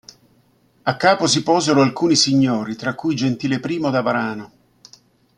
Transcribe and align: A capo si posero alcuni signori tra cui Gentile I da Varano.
A 0.81 0.97
capo 0.97 1.27
si 1.27 1.43
posero 1.43 1.81
alcuni 1.83 2.15
signori 2.15 2.75
tra 2.75 2.95
cui 2.95 3.13
Gentile 3.15 3.61
I 3.63 3.79
da 3.91 4.01
Varano. 4.01 4.51